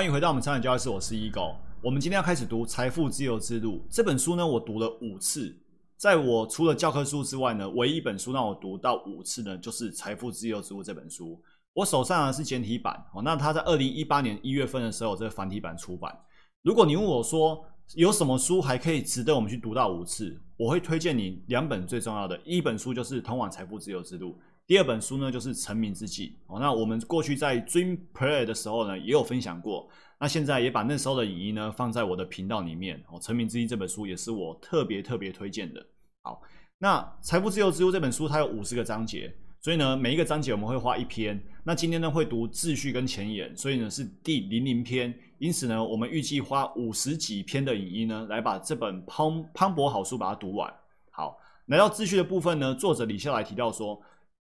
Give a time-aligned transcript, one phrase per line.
[0.00, 1.56] 欢迎回到我们财产教室，我是 Ego。
[1.82, 5.54] 我们今天要开始读《财富自由之路》这本书呢，我读了五次。
[5.98, 11.38] 在我除了教科书之外呢，唯一一本书让我读到五次呢，就是《财富自由之路》这本书。
[11.74, 16.18] 我手上呢是简体版哦，那它在二零一八年一月份的时候，这个繁体版出版。
[16.62, 17.62] 如果你问我说
[17.94, 24.30] 有什么书还可以值得我们去读到五次，我会推荐你两本最重要的，一本书就是《通往财富自由之路》。
[24.70, 26.60] 第二本书呢，就是《成名之际》哦。
[26.60, 29.90] 那我们过去在 Dream Play 的时候呢，也有分享过。
[30.20, 33.18] 那现在也把那时候的影音呢放在我的频道里面哦。
[33.20, 35.84] 《成名之际》这本书也是我特别特别推荐的。
[36.22, 36.40] 好，
[36.78, 41.42] 那《财富自由之路》这本书它有五十个章节，所以呢，每一个章节我们会花一篇。
[41.64, 45.12] 那今天呢会读秩序跟前言，所以呢是第零零篇。
[45.40, 50.72] 因此呢，我们预计花五十几篇的影音呢，来把这本磅磅礴好书把它读完。
[51.10, 54.00] 好，来到秩序的部分呢，作者李笑来提到说。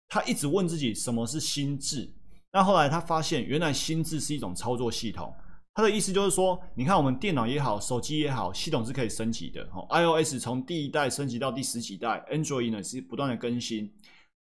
[0.08, 2.08] 他一直问自己什么是心智，
[2.52, 5.34] 那后来他发现原来心智是一种操作系统。
[5.74, 9.62] 他的意思就是说，你看我们电脑也好，手机也好，系统是可以升级的。
[9.74, 13.92] 哦，iOS 从第一代升级到第十几代，Android 呢是不断的更新。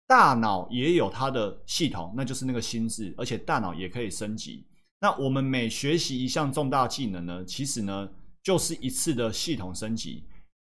[0.07, 4.65] 大脑也有它的系统，那就是那个心智，而且大脑也可以升级。
[5.01, 8.09] 那我们每学习一项重大技能呢，其实呢
[8.41, 10.23] 就是一次的系统升级。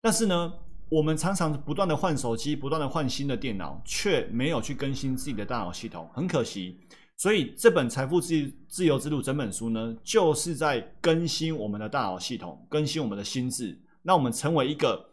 [0.01, 0.53] 但是呢。
[0.89, 6.79] 我们常常不断的换手机，不断的换新的电脑，却没有去更新自己的大脑系统，很可惜。
[7.17, 15.05] 所以这本《财富自自由之路》整本书呢，就是在更新我们的大脑系统，更新我们的心智，让我们成为一个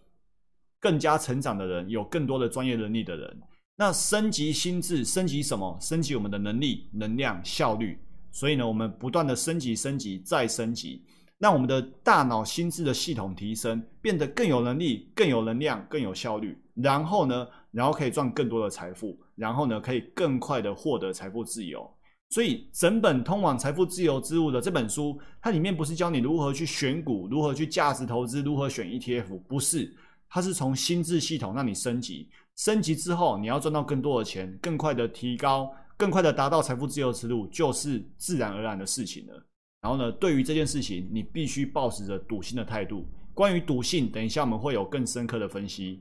[0.79, 3.41] 更加成长的人，有更多的专业能力的人。
[3.75, 5.75] 那升级心智，升级什么？
[5.81, 7.97] 升级我们的能力、能量、效率。
[8.31, 11.03] 所以呢，我们不断的升级、升级、再升级。
[11.43, 16.57] 让我们的大脑心智的系统提升，变得更有能力、更有能量、更有效率。
[16.73, 21.85] 然后呢，然后可以赚更多的财富，然后呢，可以更快的获得财富自由。
[22.29, 29.93] 所以，整本通往财富自由之路的这本书，它里面不是教你如何去选股、如何去价值投资、如何选 ETF，不是，
[30.29, 32.29] 它是从心智系统让你升级。
[32.55, 39.45] 升级之后，你要赚到更多的钱，更快的提高，更快的达到财富自由之路，就是自然而然的事情了。
[39.83, 43.05] 然后呢，对于这件事情，你必须保持着笃信的态度。
[43.33, 45.99] 关于笃信，等一下我们会有更深刻的分析。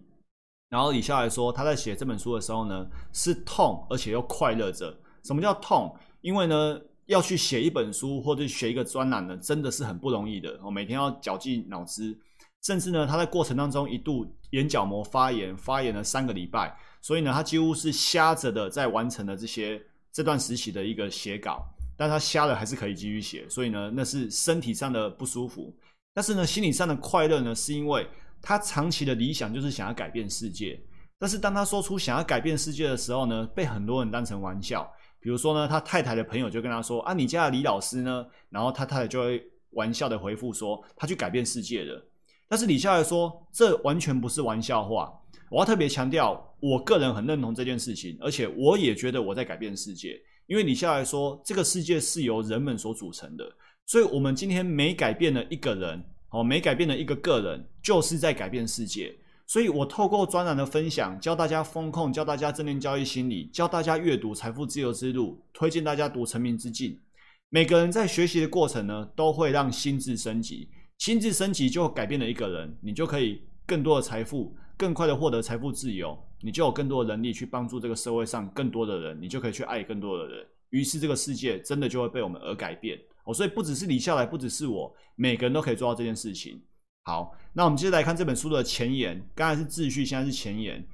[0.69, 4.97] 然后李笑来说，他在写这本书的时候呢，是痛而且又快乐着。
[5.25, 5.93] 什么叫痛？
[6.21, 10.61] 因为呢，要去写一本书或者写一个专栏呢，真的是很不容易的。
[10.63, 12.17] 我每天要绞尽脑汁，
[12.63, 19.83] 甚至呢，他在过程当中一度眼角膜发炎，发炎了三个礼拜，所以呢，他几乎是瞎着的在完成了这些
[20.13, 21.67] 这段时期的一个写稿。
[22.03, 25.73] 但他瞎了还是可以继续写，所以呢，那是身体上的不舒服。
[26.13, 28.05] 但是呢，心理上的快乐呢，是因为
[28.41, 30.77] 他长期的理想就是想要改变世界。
[31.17, 34.93] 但是当他说出想要改变世界的时候呢，被很多人当成玩笑。
[35.21, 39.41] 比如说呢，他太太的朋友就跟他说：“啊，你家的李老师呢？”然后他太太就会
[39.71, 42.05] 玩笑的回复说：“他去改变世界了。”
[42.51, 45.09] 但是李笑来说，这完全不是玩笑话。
[45.51, 50.21] 我要特别强调，我个人很认同这件事情，而且我也觉得我在改变世界。
[50.47, 53.51] 因为你下来说，这个世界是由人们所组成的，
[53.87, 59.15] 所以我们今天每改变了一个人，哦，每改变了一个个人，就是在改变世界。
[59.47, 66.91] 所以我透过专栏的分享，教大家风控，教大家正念交易心理，教大家阅读《财富自由之路》，推荐大家读《成名之境》。
[67.51, 74.57] 每个人在学习的过程呢，都会让心智升级，心智升级就改变了一个人，你就可以更多的财富。
[74.83, 83.33] 更快的获得财富自由，你就有更多的能力去帮助这个社会上更多的人，你就可以去爱更多的人，于是这个世界真的就会被我们而改变哦。
[83.33, 86.61] 所以不只是李笑来，不只是我，每个人都可以做到这件事情。
[87.05, 90.85] 好，那我们接着来看这本书的前言，刚才是秩序，现在是前言。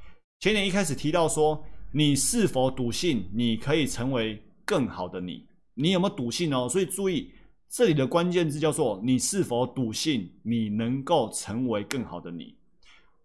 [0.40, 5.46] 前言一开始提到说，你是否笃信你可以成为更好的你？
[5.72, 6.68] 你有没有笃信哦？
[6.68, 7.30] 所以注意
[7.70, 12.57] 这里的关键字叫做你是否笃信你能够成为更好的你。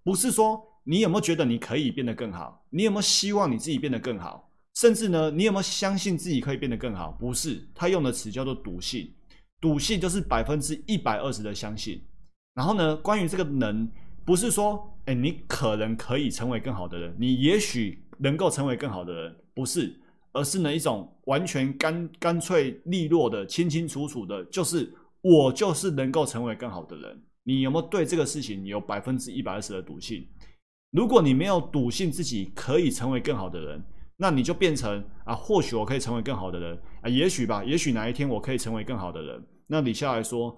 [0.04, 7.12] 不是说你有没有觉得你可以变得更好，你有没有希望你自己变得更好，甚至呢，你有没有相信自己可以变得更好？
[7.20, 9.14] 不是，他用的词叫做笃信，
[9.62, 12.02] 笃信就是百分之一百二十的相信。
[12.54, 13.90] 然后呢，关于这个能，
[14.26, 20.00] 不是说，哎，你可能可以成为更好的人，你也许能够成为更好的人，不是，
[20.34, 27.24] 而是呢一种完全干干脆利落的、清清楚楚的，就是我就是能够成为更好的人。
[27.44, 30.28] 你有没有对这个事情有百分之一百二十的笃信？
[30.92, 33.84] 如果你没有笃信自己可以成为更好的人，
[34.16, 39.44] 那你就变成啊，或许我可以成为更好的人啊，也许吧，也许哪一天我可以成为更好的人。
[39.68, 40.58] 那李笑来说，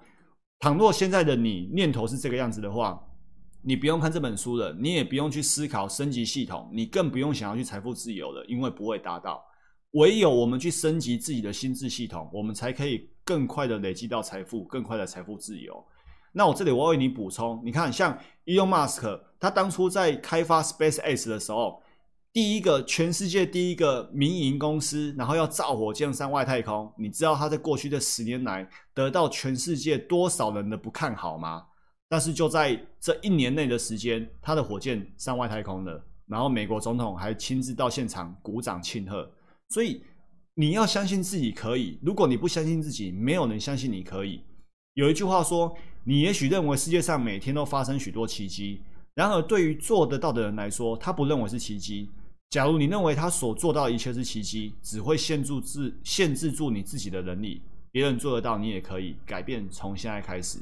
[0.60, 3.02] 倘若现在的你念头是这个样子的话，
[3.64, 9.44] 你不用看这本书了，你也不用去思考升级系统，你更不用想要去财富自由了，因为不会达到。
[9.92, 15.82] 唯有我们去升级自己的心智系统，我们才可以更快的累积到财富，更快的财富自由。
[16.38, 18.14] 那我这里我要为你补充，你看，像
[18.46, 21.82] Elon Musk，他当初在开发 Space X 的时候，
[22.34, 31.64] 第一个全世界第一个民营公司，然后要造火箭上外太空，你知道他在过去的十年来得到全世界多少人的不看好吗？
[32.10, 39.32] 但是就在这一年内的时间，他的火箭上外太空了，然后美国总统还亲自到现场鼓掌庆贺。
[39.70, 40.04] 所以
[40.54, 44.42] 你要相信自己可以，如果你不相信自己，没有人相信你可以。
[44.96, 45.74] 有一句话说。
[46.08, 48.80] 你也许认为世界上每天都发生许多奇迹，
[49.16, 52.08] 然而对于做得到的人来说，他不认为是奇迹。
[52.52, 57.60] 假如你认为他所做到的一切是奇迹，只会限制自限制住你自己的能力。
[57.92, 59.68] 别人做得到，你也可以改变。
[59.72, 60.60] 从现在开始，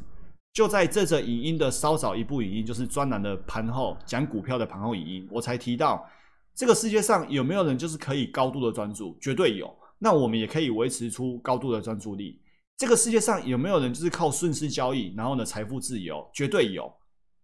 [0.53, 6.09] 就在这则影音的稍早一部影音，就是专栏的盘后讲股票的盘后影音，我才提到
[6.55, 9.17] 这个世界上有没有人就是可以高度的专注？
[9.19, 9.69] 绝对有。
[9.99, 12.39] 那我们也可以维持出高度的专注力。
[12.83, 16.29] 这个世界上有没有人就是靠顺势交易，然后呢财富自由？
[16.33, 16.93] 绝对有，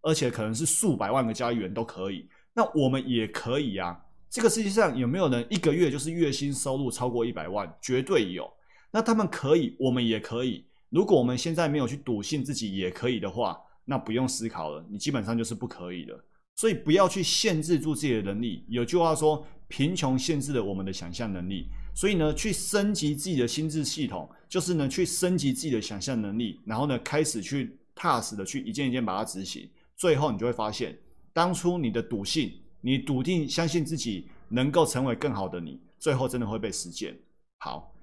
[0.01, 2.27] 而且可能是数百万个交易员都可以。
[2.53, 3.97] 那我们也可以啊。
[4.29, 7.73] 这个世界上有没有人一个月就是月薪收入超过一百万？
[7.81, 8.51] 绝对有。
[8.91, 10.65] 那他们可以，我们也可以。
[10.89, 16.21] 如果我们现在没有去笃信自己也可以的话，那不用思考了，你基本上就是不可以的。
[16.59, 18.65] 所以不要去限制住自己的能力。
[18.67, 21.69] 有句话说，贫穷限制了我们的想象能力。
[21.95, 29.69] 所以呢，去升级自己的心智系统，就是呢，去升级自己的想象能力，然后呢，开始去踏实的去一件一件把它执行。
[29.95, 30.97] 最后，你就会发现，
[31.31, 32.51] 当初你的笃信，
[32.81, 37.17] 你笃定相信自己能够成为更好的你，最后真的会被实践。
[37.59, 37.95] 好，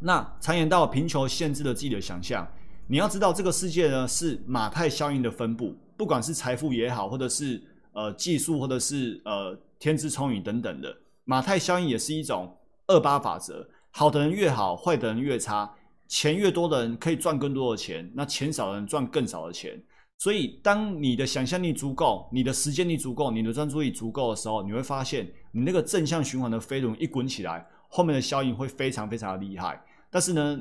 [0.00, 2.50] 那常言道，贫穷限制了自己的想象。
[2.90, 10.92] 你要知道，这个世界呢是马太效应的分布，不管是财富也好，或者是呃技术，或者是呃天资聪颖等等的，
[11.22, 12.52] 马太效应也是一种。
[12.88, 15.72] 二八法则，好的人越好，坏的人越差。
[16.08, 19.80] 钱越多的人可以赚更多的钱，那钱少的人赚更少的钱。
[20.18, 29.80] 所以，当你的想象力足够，你的时间力足够，你的专注力足够的时候，你会发现，你那个正向循环的飞轮一滚起来，后面的效应会非常非常的厉害。
[30.10, 30.60] 但是呢，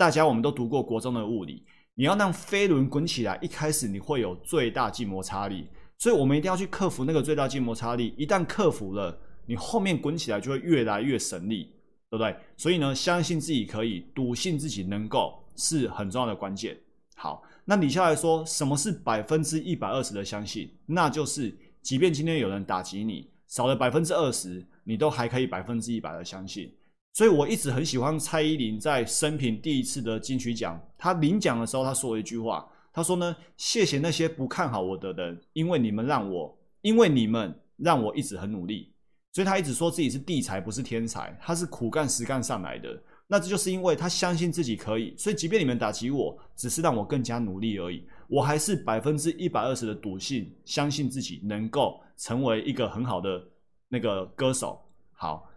[0.00, 1.62] 大家我们都读过国中的物理，
[1.92, 5.68] 你要让飞轮滚起来，一开始你会有最大静摩擦力，
[5.98, 8.14] 所以我们一定要去克服那个最大静摩擦力。
[8.16, 9.14] 一旦克服了，
[9.44, 11.64] 你后面滚起来就会越来越省力，
[12.08, 12.34] 对不对？
[12.56, 16.74] 所以呢，相信自己可以，笃信自己能够，是很重要的关键。
[17.14, 20.72] 好，那底下来说，什么是百分之一百二十的相信？
[20.86, 26.74] 那就是，即便今天有人打击你，少了百分之二十，你都还可以百分之一百的相信。
[27.12, 38.92] 所以我一直很喜欢蔡依林在生平第一次的金曲奖，她领奖的时候，她说了一句话，她说呢：“谢谢那些不看好我的人，因为你们让我，因为你们让我一直很努力。”
[39.32, 43.00] 所以他一直说自己是地才，不是天才，他是苦干实干上来的。
[43.28, 48.04] 那这就是因为他相信自己可以，所以即便你们打击我，只是让我更加努力而已。
[48.26, 53.40] 我还是百分之一百二十的笃信，相信自己能够成为一个很好的
[53.88, 54.80] 那个歌手。
[55.12, 55.48] 好，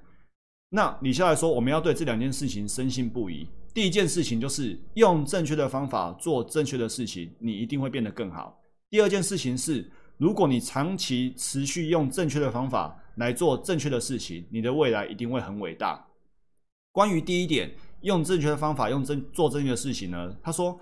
[0.76, 3.48] 那李笑来说，我们要对这两件事情深信不疑。
[3.76, 8.60] 第一件事情就是用正确的方法做正确的事情，你一定会变得更好。
[8.90, 9.88] 第二件事情是，
[10.18, 16.04] 如果你长期持续用正确的方法，来做正确的事情，你的未来一定会很伟大。
[16.92, 17.72] 关于第一点，
[18.02, 20.36] 用正确的方法，用正做正确的事情呢？
[20.42, 20.80] 他说，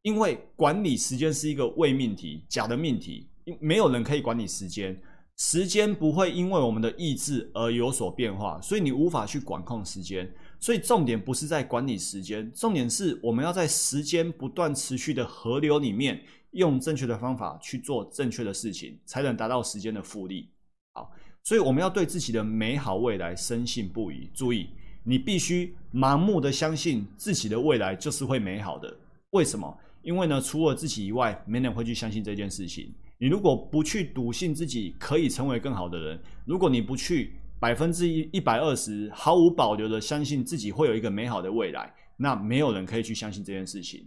[0.00, 3.28] 因为管理时间是一个伪命题，假的命题，
[3.60, 4.98] 没有人可以管理时间，
[5.36, 10.32] 时间不会因为我们的意志而有所变化，所以你无法去管控时间。
[10.60, 16.22] 所以重点不是在管理时间，重点是我们要在时间不断持续的河流里面，
[16.52, 20.48] 用正确的方法去做正确的事情，才能达到时间的复利。
[20.92, 21.10] 好。
[21.46, 24.30] 所以我们要对自己的美好未来深信不疑。
[24.32, 24.70] 注意，
[25.02, 28.96] 你必须盲目的相信自己的未来就是会美好的。
[29.32, 29.78] 为什么？
[30.00, 32.94] 因为呢，除了自己以外，没人会去相信这件事情。
[33.24, 44.06] 你如果不去笃信自己可以成为更好的人，如果你不去百分之一一百二十毫无保留的相信自己会有一个美好的未来，那没有人可以去相信这件事情。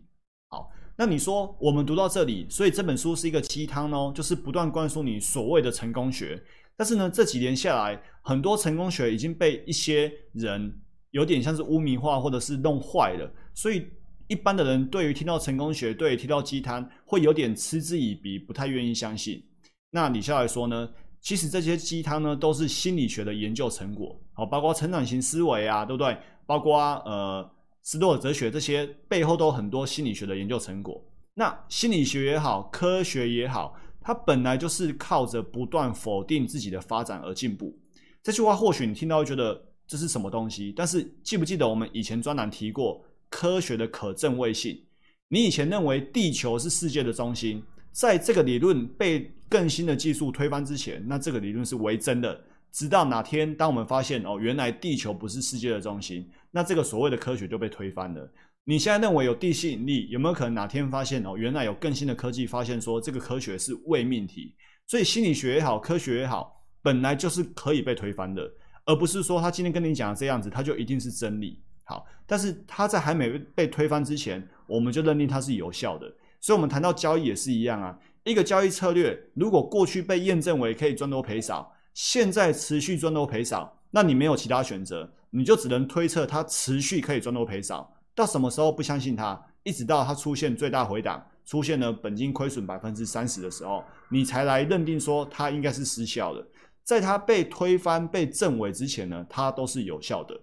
[0.50, 6.40] 好，那你说我们读到这里，所以这本书是一个鸡汤哦，就是不断灌输你所谓的成功学。
[6.76, 13.34] 但是呢，这几年下来，很多成功学已经被一些人有点像是污名化，或者是弄坏了。
[13.56, 13.88] 所以
[14.28, 19.44] 一般的人对于听到成功学，对于听到鸡汤，会有点嗤之以鼻，不太愿意相信。
[19.92, 20.90] 那李笑来说呢，
[21.22, 26.18] 其实这些鸡汤呢，都是心理学的研究成果，好，包括成长型思维啊，对不对？
[26.46, 27.50] 包括呃
[27.84, 31.04] 斯多尔哲学这些背后都很多心理学的研究成果。
[31.34, 33.76] 那心理学也好，科学也好。
[34.02, 37.78] 它本来就是靠着不断否定自己的发展而进步。
[38.24, 44.84] 这句话或许你听到会觉得这是什么东西，但是记不记得我们以前专栏提过科学的可证伪性。
[45.30, 52.42] 你以前认为地球是世界的中心，在这个理论被更新的技术推翻之前，那这个理论是为真的。
[52.72, 58.32] 直到哪天，当我们发现哦，原来地球不是世界的中心，那这个所谓的科学就被推翻了。
[58.66, 64.54] 你现在认为有地心引力，有没有可能哪天发现哦，原来有更新的科技发现说这个科学是伪命题？
[64.86, 68.50] 所以心理学也好，科学也好，本来就是可以被推翻的，
[68.86, 71.62] 而不是说他今天跟你讲的这样子，他就一定是真理。
[71.88, 76.14] 好，但是他在还没被推翻之前，我们就认定它是有效的。
[76.40, 81.74] 所以，我们谈到交易也是一样啊，一个交易策略如果过去被验证为可以赚多赔少。
[81.94, 96.46] 现在持续赚多赔少，那你没有其他选择，你就只能推测它持续可以赚多赔少，到什么时候不相信它，一直到它出现最大回档，出现了本金亏损百分之三十的时候，你才来认定说它应该是失效的。
[96.84, 100.40] 在它被推翻、被证伪之前呢，它都是有效的。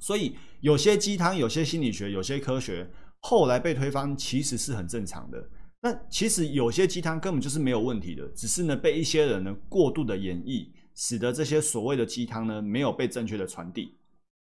[0.00, 2.90] 所以有些鸡汤、有些心理学、有些科学
[3.20, 5.48] 后来被推翻，其实是很正常的。
[5.82, 13.94] 那其实有些鸡汤根本就是没有问题的，只是呢被一些人呢过度的演绎，使得这些所谓的鸡汤呢没有被正确的传递。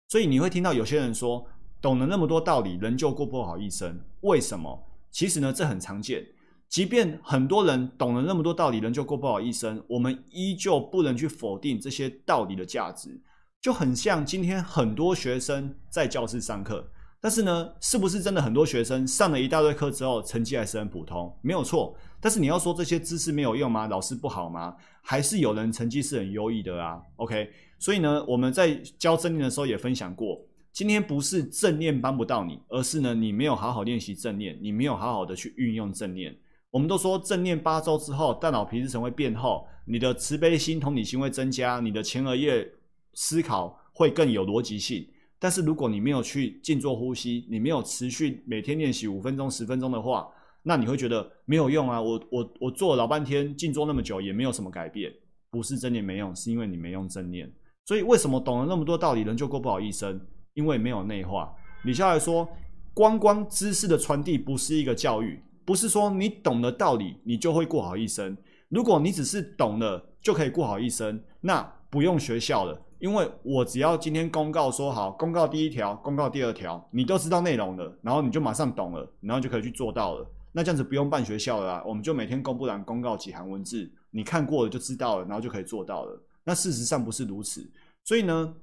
[0.08, 1.46] 所以你会听到有些人说，
[1.80, 3.98] 懂了那么多道理，仍旧过不好一生。
[4.22, 4.86] 为什么？
[5.10, 6.26] 其实呢这很常见。
[6.68, 13.20] 即便很多人懂了那么多道理，仍旧过不好一生，我们依旧不能去否定这些道理的价值。
[13.62, 16.90] 就很像今天很多学生在教室上课。
[17.20, 21.32] 但是呢，是不是真的很多学生上了一大堆课之后，成绩还是很普通？
[21.40, 21.96] 没有错。
[22.20, 23.86] 但是你要说这些知识没有用吗？
[23.86, 24.74] 老师不好吗？
[25.00, 36.36] 还是有人成绩是很优异的啊？OK，所以呢，我们在教正念的时候也分享过，今天不是正念帮不到你，而是呢，你没有好好练习正念，你没有好好的去运用正念。
[36.72, 42.68] 我们都说正念八周之后，大脑皮质层会变厚，你的慈悲心、同理心会增加，你的前额叶
[43.14, 45.06] 思考会更有逻辑性。
[45.38, 50.28] 但是如果你没有去静坐呼吸，你没有持续每天练习五分钟、十分钟的话，
[50.62, 52.00] 那你会觉得没有用啊！
[52.00, 55.12] 我我我做了老半天静坐那么久，也没有什么改变。
[55.50, 57.52] 不是正念没用，是因为你没用正念。
[57.84, 60.20] 所以为什么懂了那么多道理，人就过不好一生？
[60.54, 61.52] 因为没有内化。
[61.82, 62.48] 李笑来说，
[62.94, 68.36] 光光知识的传递不是一个教育，不是说你懂了道理，你就会过好一生。
[68.68, 72.80] 如果你只是懂了就可以过好一生，那不用学校了。
[73.02, 80.24] 因为我只要今天公告说好，公告第一条，公告第二条，你都知道内容了，然后你就马上懂了，然后就可以去做到了。
[80.52, 86.16] 那这样子不用办学校了，我们就每天公布栏公告几行文字，你看过了就知道了，然后就可以做到了。
[86.44, 87.68] 那事实上不是如此，
[88.04, 88.54] 所以呢，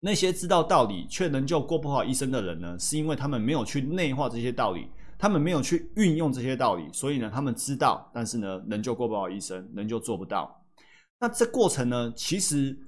[0.00, 10.54] 那些知道道理却仍旧过不好一生的人呢，是因为他们没有去内化这些道理，他们没有去运用这些道理，所以呢，他们知道，但是呢，仍旧过不好一生，仍旧做不到。
[11.18, 12.78] 那这过程呢，其实。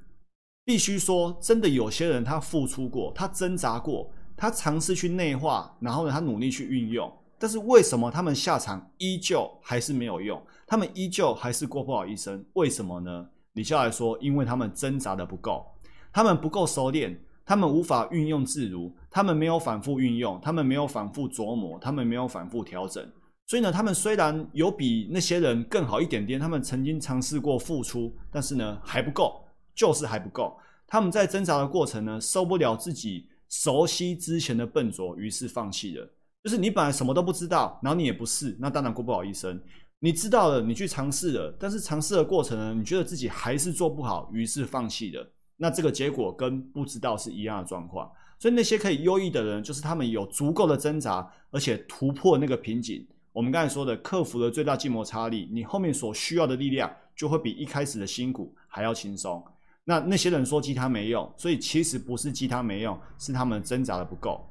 [0.64, 10.40] 必须说，真的有些人他付出过，他挣扎过，他尝试去内化，然后呢，他努力去运用，但是为什么他们下场依旧还是没有用？
[10.66, 12.44] 他们依旧还是过不好一生？
[12.52, 13.26] 为什么呢？
[13.54, 15.66] 李笑来说，因为他们挣扎的不够，
[16.12, 23.04] 他们不够熟练，他们无法运用自如，他们没有反复运用，他们没有反复琢磨，他们没有反复调整。
[23.48, 29.41] 所以呢，他们虽然有比那些人更好一点点，他们曾经尝试过付出，但是呢，还不够。
[29.74, 36.08] 就是还不够，他们在挣扎的过程呢，受不了自己熟悉之前的笨拙，于是放弃了。
[36.42, 39.60] 就是你本来什么都不知道，然后你也不是，那当然过不好一生。
[40.00, 45.32] 你知道了，你去尝试了，但是尝试的过程呢，你觉得自己还是做不好，于是放弃了。
[45.56, 48.10] 那这个结果跟不知道是一样的状况。
[48.40, 53.06] 所以那些可以优异的人，就是他们有足够的挣扎，而且突破那个瓶颈。
[53.32, 59.40] 我们刚才说的，克服了最大静摩擦力，你后面所需要的力量就会比一开始的辛苦还要轻松。
[59.84, 64.48] 那那些人说鸡汤没用，所以其实不是鸡汤没用，是他们挣扎的不够。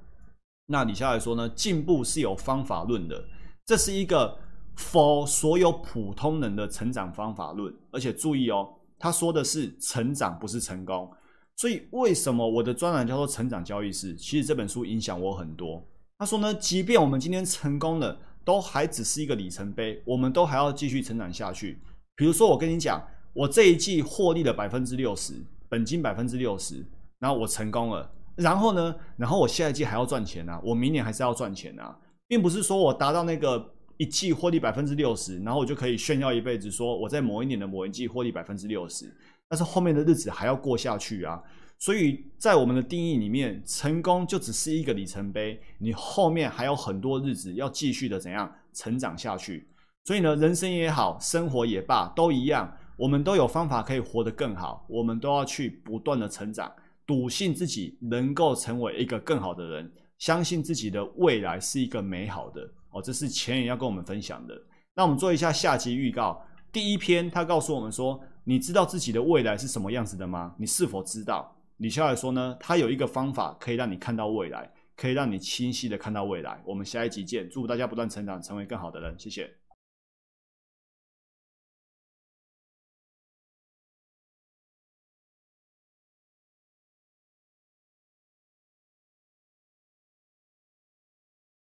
[0.66, 3.24] 那李下来说呢，进步是有方法论的，
[3.66, 4.38] 这是一个
[4.76, 7.74] for 所有普通人的成长方法论。
[7.92, 8.70] 而且注意哦，
[9.00, 11.10] 他说的是成长，不是成功。
[11.56, 14.14] 所以为什么我的专栏叫做成长交易室？
[14.16, 15.82] 其实这本书影响我很多。
[16.18, 21.80] 他说呢，即便我们今天成功了，都还只是一个里程碑，我们都还要继续成长下去。
[22.18, 23.02] 比如说，我跟你讲。
[23.34, 25.34] 我这一季获利了百分之六十，
[25.70, 26.86] 本金百分之六十，
[27.20, 28.12] 然后我成功了。
[28.36, 31.98] 然后呢，然后我下一季还要赚钱啊，我明年还是要赚钱啊，
[32.28, 39.14] 并不是说我达到那个一季获利百分之六十，然后我就可以炫耀一辈子，说我在某一年的某一季获利百分之六十。
[39.48, 41.42] 但是后面的日子还要过下去啊，
[41.78, 49.68] 所以在我们的定义里面，成功就只是一个里程碑，你后面还有很多日子要继续的怎样成长下去。
[50.06, 52.74] 所以呢，人生也好，生活也罢，都一样。
[53.02, 56.72] 我们都有方法可以活得更好，我们都要去不断的成长，
[57.04, 64.54] 笃信自己能够成为一个更好的人，相信自己的未来是一个美好的哦，这是前人要跟我们分享的。
[64.94, 66.40] 那我们做一下下集预告。
[66.72, 70.54] 第一篇，他告诉我们说：“你知道自己的未来是什么样子的吗？
[70.60, 76.62] 你是否知道？”李笑来说呢，他有一个方法可以让你看到未来，可以让你清晰的看到未来。
[76.64, 79.16] 我们下一集见，祝大家不断成长，成为更好的人。
[79.18, 79.61] 谢谢。